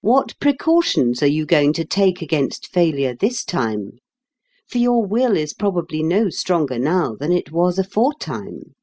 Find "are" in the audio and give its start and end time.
1.22-1.28